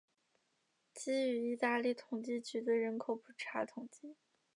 [0.95, 4.15] 基于意大利统计局的人口普查统计。